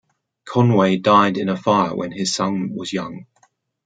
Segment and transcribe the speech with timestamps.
[0.45, 3.27] Conway died in a fire when his son was young.